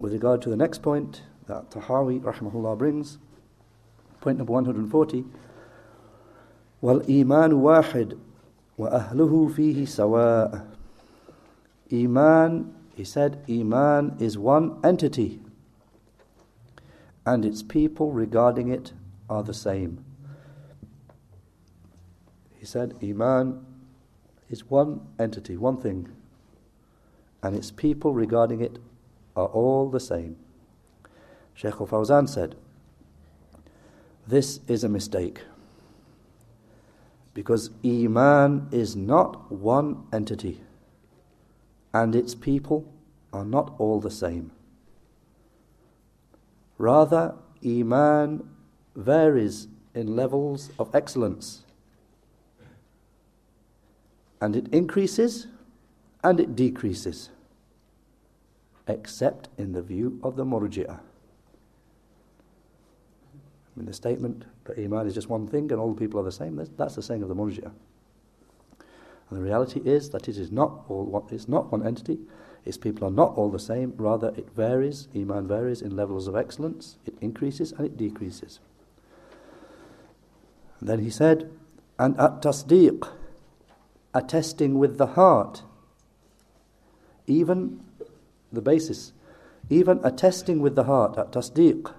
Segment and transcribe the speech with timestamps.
[0.00, 3.18] with regard to the next point that Tahawi rahimahullah brings,
[4.20, 5.24] point number 140,
[6.82, 8.18] والإيمان واحد
[8.78, 10.66] وأهله فيه سواء
[11.92, 15.40] Iman, he said, Iman is one entity
[17.26, 18.92] and its people regarding it
[19.28, 20.04] are the same.
[22.58, 23.64] He said, Iman
[24.48, 26.08] is one entity, one thing,
[27.42, 28.78] and its people regarding it
[29.36, 30.36] are all the same.
[31.54, 32.54] Sheikh al Fawzan said,
[34.26, 35.42] This is a mistake
[37.34, 40.60] because Iman is not one entity
[41.92, 42.92] and its people
[43.32, 44.50] are not all the same.
[46.78, 47.34] Rather,
[47.64, 48.48] Iman
[48.96, 51.62] varies in levels of excellence
[54.40, 55.46] and it increases
[56.24, 57.30] and it decreases,
[58.90, 61.00] except in the view of the Murji'ah.
[63.76, 66.32] mean the statement that Iman is just one thing and all the people are the
[66.32, 67.72] same, that's, that's the saying of the Murji'ah.
[69.30, 72.18] And the reality is that it is not all one, it's not one entity,
[72.64, 76.34] its people are not all the same, rather it varies, Iman varies in levels of
[76.34, 78.58] excellence, it increases and it decreases.
[80.80, 81.50] And then he said,
[81.98, 83.08] and at tasdeeq,
[84.12, 85.62] attesting with the heart,
[87.26, 87.80] even
[88.52, 89.12] the basis,
[89.68, 91.92] even attesting with the heart, at tasdeeq,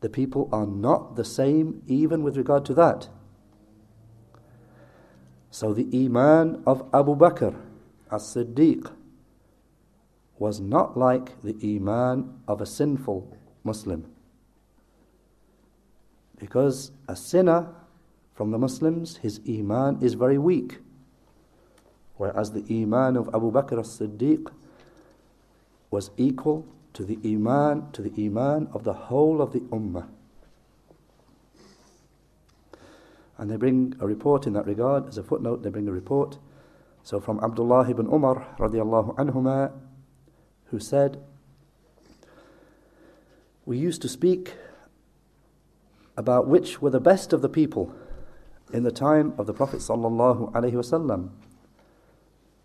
[0.00, 3.08] the people are not the same even with regard to that.
[5.50, 7.54] So the Iman of Abu Bakr
[8.10, 8.90] as Siddiq
[10.38, 14.10] was not like the Iman of a sinful Muslim.
[16.38, 17.68] Because a sinner
[18.34, 20.78] from the Muslims, his Iman is very weak.
[22.16, 24.50] Whereas the Iman of Abu Bakr as Siddiq
[25.90, 30.08] was equal to the Iman, to the Iman of the whole of the Ummah.
[33.38, 36.38] And they bring a report in that regard, as a footnote, they bring a report.
[37.02, 39.72] So from Abdullah ibn Umar radiallahu anhuma,
[40.66, 41.22] who said,
[43.64, 44.54] We used to speak
[46.16, 47.94] about which were the best of the people
[48.72, 51.30] in the time of the Prophet sallallahu alaihi wasallam.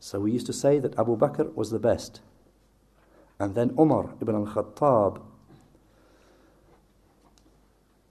[0.00, 2.20] So we used to say that Abu Bakr was the best,
[3.40, 5.20] and then Umar ibn al-Khattab,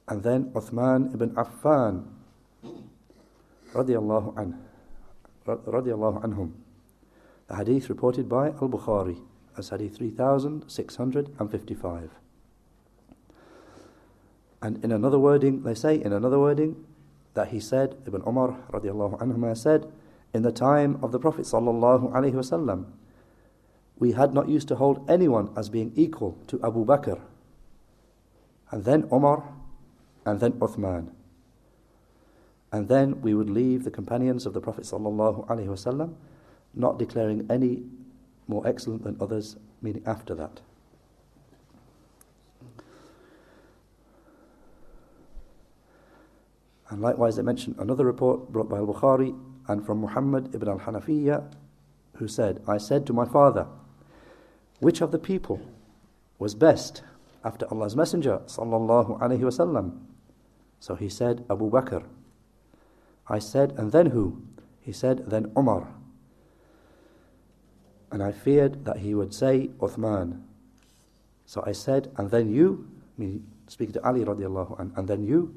[0.07, 2.05] and then Uthman ibn Affan,
[3.73, 4.57] radiallahu anh,
[5.45, 6.53] radiallahu anhum.
[7.47, 9.19] The hadith reported by Al-Bukhari
[9.57, 12.09] as hadith 3655.
[14.61, 16.85] And in another wording, they say, in another wording,
[17.33, 19.91] that he said, Ibn Umar radiallahu anhuma said,
[20.33, 22.85] in the time of the Prophet sallallahu alaihi wasallam,
[23.99, 27.19] we had not used to hold anyone as being equal to Abu Bakr,
[28.71, 29.43] and then Umar,
[30.25, 31.09] and then Uthman.
[32.71, 36.13] And then we would leave the companions of the Prophet wasallam,
[36.73, 37.83] not declaring any
[38.47, 40.61] more excellent than others, meaning after that.
[46.89, 49.37] And likewise, they mention another report brought by Al Bukhari
[49.67, 51.51] and from Muhammad ibn al Hanafiya,
[52.15, 53.67] who said, I said to my father,
[54.79, 55.59] which of the people
[56.39, 57.03] was best
[57.43, 58.41] after Allah's Messenger?
[58.45, 59.99] Sallallahu Alaihi Wasallam.
[60.79, 62.03] So he said, Abu Bakr.
[63.27, 64.41] I said, and then who?
[64.79, 65.87] He said, then Umar.
[68.11, 70.43] And I feared that he would say Uthman.
[71.45, 72.87] So I said, and then you,
[73.17, 75.53] me speaking to Ali radiallahu anh, and then you?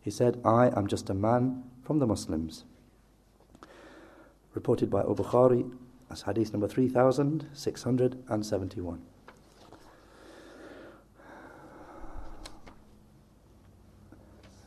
[0.00, 2.64] He said, I am just a man from the Muslims.
[4.54, 5.70] Reported by Al Bukhari
[6.10, 9.02] as hadith number 3671.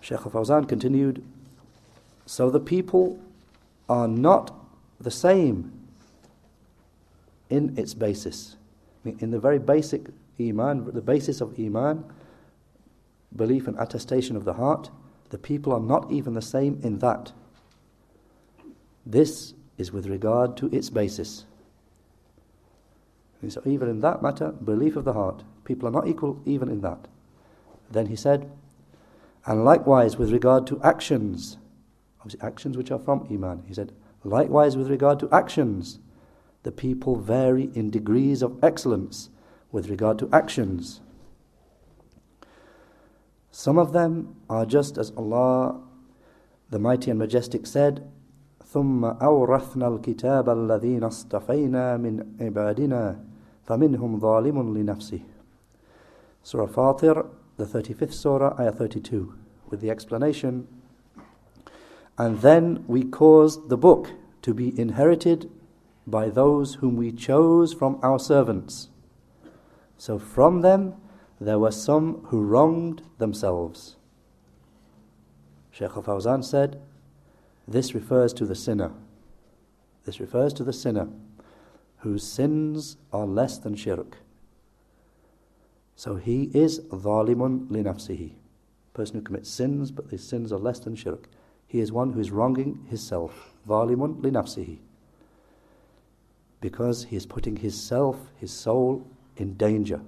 [0.01, 1.23] Sheikh Fawzan continued,
[2.25, 3.19] So the people
[3.87, 4.55] are not
[4.99, 5.71] the same
[7.49, 8.55] in its basis.
[9.05, 10.07] In the very basic
[10.39, 12.03] Iman, the basis of Iman,
[13.35, 14.89] belief and attestation of the heart,
[15.29, 17.31] the people are not even the same in that.
[19.05, 21.45] This is with regard to its basis.
[23.41, 26.69] And so, even in that matter, belief of the heart, people are not equal even
[26.69, 27.07] in that.
[27.89, 28.51] Then he said,
[29.45, 31.57] and likewise with regard to actions,
[32.19, 33.93] obviously actions which are from Iman, he said,
[34.23, 35.99] likewise with regard to actions,
[36.63, 39.29] the people vary in degrees of excellence
[39.71, 40.99] with regard to actions.
[43.51, 45.81] Some of them are just as Allah,
[46.69, 48.05] the Mighty and Majestic, said,
[48.68, 53.18] ثم أورثنا الكتاب الذين اصطفينا من عبادنا
[53.66, 55.22] فَمِنْهُمْ ظَالِمٌ لِنَفْسِهِ
[56.42, 57.26] Surah Fatir,
[57.56, 59.34] the 35th Surah, Ayah 32,
[59.70, 60.68] with the explanation.
[62.18, 64.10] And then we caused the book
[64.42, 65.50] to be inherited
[66.06, 68.90] by those whom we chose from our servants.
[69.96, 70.94] So from them
[71.40, 73.96] there were some who wronged themselves.
[75.70, 76.80] Shaykh al Fawzan said,
[77.68, 78.92] This refers to the sinner.
[80.04, 81.08] This refers to the sinner
[81.98, 84.18] whose sins are less than shirk.
[85.96, 88.32] So he is dhalimun li nafsihi.
[88.92, 91.28] Person who commits sins, but his sins are less than shirk.
[91.66, 93.54] He is one who is wronging himself.
[93.66, 94.78] Dhalimun li nafsihi.
[96.60, 99.06] Because he is putting his self, his soul,
[99.36, 100.00] in danger.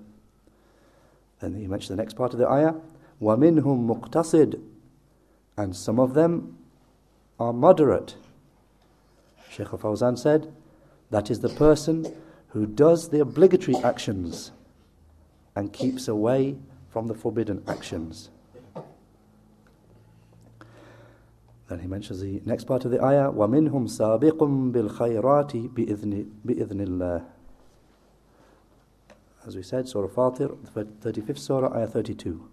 [1.40, 2.74] Then he mentioned the next part of the ayah.
[3.20, 4.60] وَمِنْهُمْ مُقْتَصِدٌ
[5.56, 6.58] And some of them
[7.40, 8.16] are moderate.
[9.50, 10.52] Sheikh Fawzan said,
[11.10, 12.14] that is the person
[12.48, 14.50] who does the obligatory actions
[15.54, 16.56] and keeps away
[16.88, 18.30] from the forbidden actions.
[21.68, 24.38] Then he mentions the next part of the ayah, وَمِنْهُمْ سَابِقٌ
[24.72, 27.24] بِالْخَيْرَاتِ بِإِذْنِ, بإذن الله.
[29.46, 32.48] As we said, Surah Fatir, 35th Surah, ayah 32,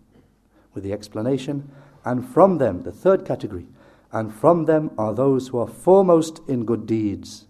[0.74, 1.70] with the explanation,
[2.06, 3.68] and from them, the third category,
[4.13, 7.47] and from them are those who are foremost in good deeds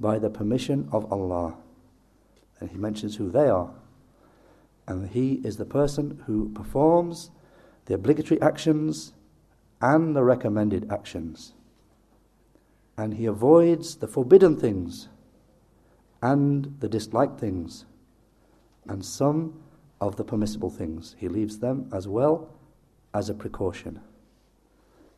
[0.00, 1.56] by the permission of Allah.
[2.60, 3.70] And he mentions who they are.
[4.86, 7.30] And he is the person who performs
[7.86, 9.12] the obligatory actions
[9.80, 11.52] and the recommended actions.
[12.96, 15.08] And he avoids the forbidden things
[16.22, 17.84] and the disliked things
[18.88, 19.60] and some
[20.00, 21.16] of the permissible things.
[21.18, 22.50] He leaves them as well
[23.12, 24.00] as a precaution.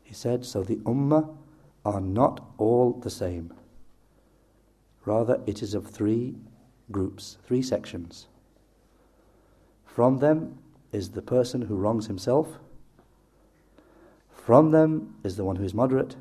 [0.07, 1.35] He said, So the Ummah
[1.83, 3.53] are not all the same.
[5.03, 6.37] Rather, it is of three
[6.89, 8.27] groups, three sections.
[9.83, 10.59] From them
[10.93, 12.57] is the person who wrongs himself.
[14.31, 16.15] From them is the one who is moderate.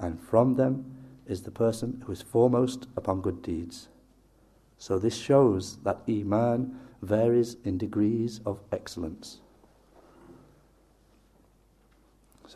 [0.00, 0.96] And from them
[1.26, 3.88] is the person who is foremost upon good deeds.
[4.78, 9.40] So this shows that Iman varies in degrees of excellence.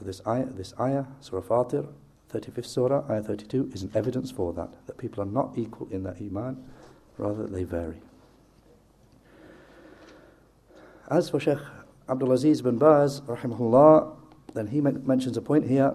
[0.01, 1.87] So this ayah, this ayah Surah Fatir,
[2.33, 6.05] 35th Surah, Ayah 32, is an evidence for that, that people are not equal in
[6.05, 6.65] their Iman,
[7.19, 8.01] rather they vary.
[11.11, 11.59] As for Sheikh
[12.09, 14.17] Abdul Aziz bin Baz, rahimahullah,
[14.55, 15.95] then he mentions a point here.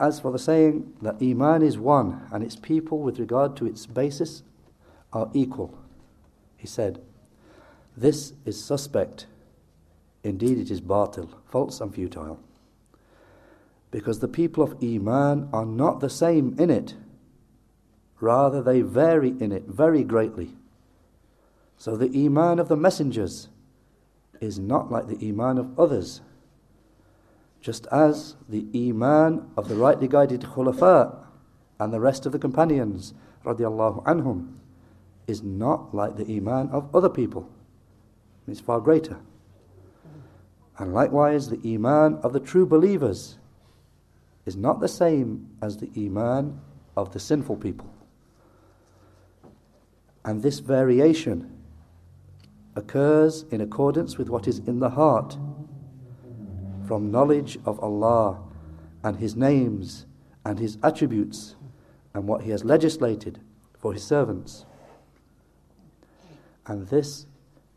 [0.00, 3.86] As for the saying that Iman is one and its people with regard to its
[3.86, 4.42] basis
[5.12, 5.78] are equal,
[6.56, 7.00] he said,
[7.96, 9.26] This is suspect.
[10.26, 12.40] Indeed, it is batil, false and futile
[13.90, 16.94] because the people of Iman are not the same in it.
[18.20, 20.54] Rather, they vary in it very greatly.
[21.78, 23.48] So, the Iman of the messengers
[24.40, 26.20] is not like the Iman of others.
[27.60, 31.16] Just as the Iman of the rightly guided Khulafa
[31.78, 33.14] and the rest of the companions,
[33.44, 34.56] radiallahu anhum,
[35.26, 37.48] is not like the Iman of other people.
[38.46, 39.18] It's far greater.
[40.78, 43.38] And likewise, the Iman of the true believers
[44.44, 46.60] is not the same as the Iman
[46.96, 47.92] of the sinful people.
[50.24, 51.52] And this variation
[52.74, 55.36] occurs in accordance with what is in the heart
[56.86, 58.42] from knowledge of Allah
[59.02, 60.06] and His names
[60.44, 61.56] and His attributes
[62.12, 63.40] and what He has legislated
[63.78, 64.66] for His servants.
[66.66, 67.26] And this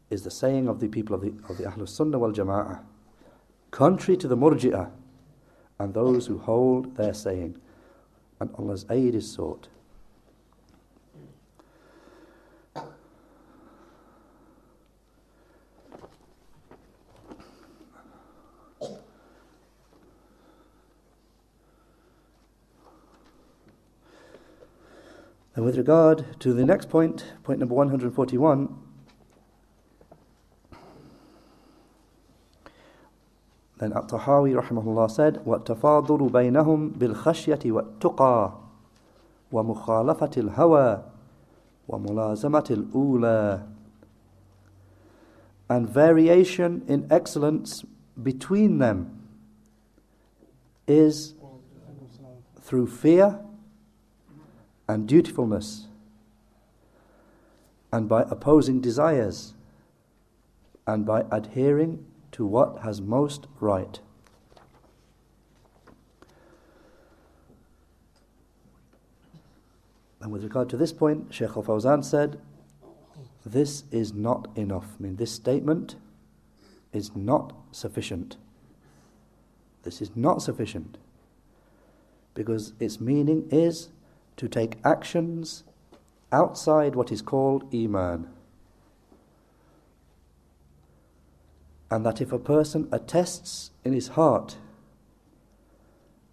[0.09, 2.79] is the saying of the people of the, of the Ahlul Sunnah wal Jama'ah.
[3.71, 4.91] Contrary to the Murji'ah,
[5.79, 7.59] and those who hold their saying,
[8.39, 9.67] and Allah's aid is sought.
[25.55, 28.88] And with regard to the next point, point number 141,
[33.78, 38.52] Then At-Tahawi rahimahullah said, وَالتَّفَاضُلُ بَيْنَهُمْ بِالْخَشْيَةِ وَالتُّقَى
[39.52, 41.02] وَمُخَالَفَةِ الْهَوَى
[41.88, 43.66] وَمُلَازَمَةِ الْأُولَى
[45.68, 47.84] And variation in excellence
[48.22, 49.26] between them
[50.86, 51.34] is
[52.60, 53.40] through fear
[54.88, 55.88] and dutifulness
[57.92, 59.54] and by opposing desires
[60.86, 62.04] and by adhering
[62.39, 63.99] to what has most right.
[70.21, 72.39] And with regard to this point, Sheikh Al Fawzan said,
[73.45, 74.85] this is not enough.
[74.97, 75.97] I mean, this statement
[76.93, 78.37] is not sufficient.
[79.83, 80.97] This is not sufficient.
[82.35, 83.89] Because its meaning is
[84.37, 85.65] to take actions
[86.31, 88.29] outside what is called Iman.
[91.91, 94.57] And that if a person attests in his heart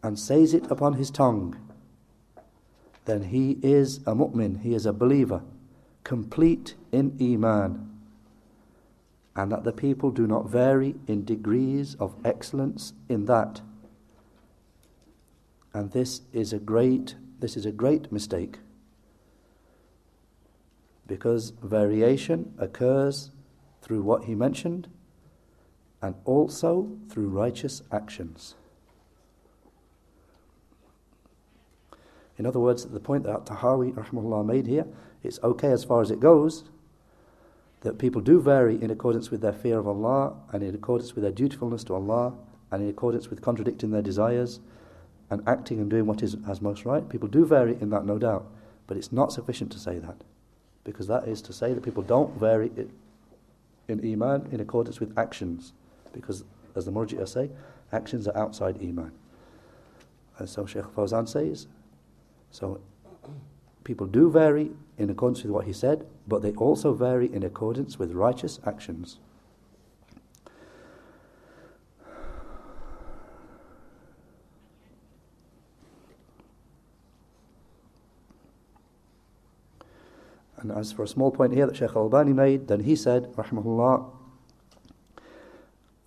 [0.02, 1.56] and says it upon his tongue,
[3.06, 5.42] then he is a mu'min, he is a believer,
[6.04, 7.90] complete in Iman.
[9.34, 13.60] And that the people do not vary in degrees of excellence in that.
[15.72, 18.58] And this is a great this is a great mistake.
[21.06, 23.30] Because variation occurs
[23.82, 24.88] through what he mentioned
[26.06, 28.54] and also through righteous actions.
[32.38, 34.86] In other words, the point that Tahawi rahmahullah made here,
[35.24, 36.62] it's okay as far as it goes
[37.80, 41.22] that people do vary in accordance with their fear of Allah and in accordance with
[41.22, 42.34] their dutifulness to Allah
[42.70, 44.60] and in accordance with contradicting their desires
[45.28, 47.08] and acting and doing what is as most right.
[47.08, 48.46] People do vary in that, no doubt,
[48.86, 50.22] but it's not sufficient to say that
[50.84, 52.70] because that is to say that people don't vary
[53.88, 55.72] in Iman in accordance with actions
[56.16, 56.44] because,
[56.74, 57.50] as the Murji'ah say,
[57.92, 59.12] actions are outside Iman.
[60.38, 61.66] And so Sheikh Fawzan says,
[62.50, 62.80] so
[63.84, 67.98] people do vary in accordance with what he said, but they also vary in accordance
[67.98, 69.18] with righteous actions.
[80.56, 84.10] And as for a small point here that Sheikh Albani made, then he said, Rahmahullah,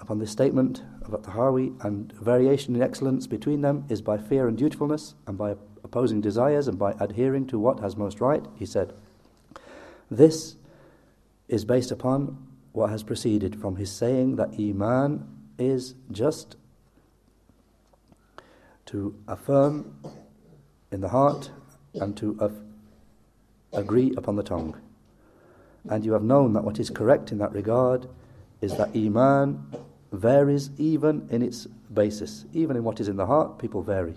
[0.09, 4.57] upon this statement of At-Tahawi, and variation in excellence between them is by fear and
[4.57, 5.51] dutifulness, and by
[5.83, 8.91] opposing desires and by adhering to what has most right, he said.
[10.09, 10.55] This
[11.47, 15.27] is based upon what has proceeded from his saying that Iman
[15.59, 16.55] is just
[18.87, 19.93] to affirm
[20.91, 21.51] in the heart
[21.93, 22.63] and to af-
[23.73, 24.75] agree upon the tongue.
[25.87, 28.09] And you have known that what is correct in that regard
[28.59, 29.71] is that Iman
[30.11, 32.45] varies even in its basis.
[32.53, 34.15] Even in what is in the heart, people vary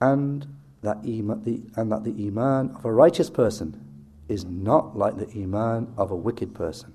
[0.00, 0.46] and
[0.82, 3.82] that the, and that the iman of a righteous person
[4.28, 6.92] is not like the iman of a wicked person.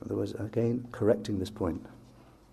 [0.00, 1.84] In other words, again, correcting this point.